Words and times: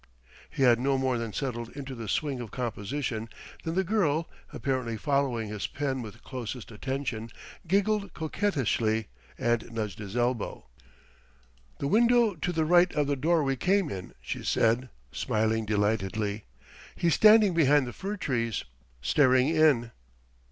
He 0.49 0.63
had 0.63 0.79
no 0.79 0.97
more 0.97 1.19
than 1.19 1.31
settled 1.31 1.69
into 1.77 1.93
the 1.93 2.07
swing 2.07 2.39
of 2.41 2.49
composition, 2.49 3.29
than 3.63 3.75
the 3.75 3.83
girl 3.83 4.27
apparently 4.51 4.97
following 4.97 5.49
his 5.49 5.67
pen 5.67 6.01
with 6.01 6.23
closest 6.23 6.71
attention 6.71 7.29
giggled 7.67 8.15
coquettishly 8.15 9.09
and 9.37 9.71
nudged 9.71 9.99
his 9.99 10.17
elbow. 10.17 10.65
"The 11.77 11.85
window 11.87 12.33
to 12.33 12.51
the 12.51 12.65
right 12.65 12.91
of 12.95 13.05
the 13.05 13.15
door 13.15 13.43
we 13.43 13.55
came 13.55 13.91
in," 13.91 14.15
she 14.21 14.43
said, 14.43 14.89
smiling 15.11 15.67
delightedly; 15.67 16.45
"he's 16.95 17.13
standing 17.13 17.53
behind 17.53 17.85
the 17.85 17.93
fir 17.93 18.17
trees, 18.17 18.63
staring 19.03 19.49
in." 19.49 19.91